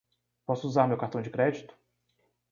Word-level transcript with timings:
Posso 0.47 0.67
usar 0.67 0.87
meu 0.87 0.97
cartão 0.97 1.21
de 1.21 1.29
crédito? 1.29 1.75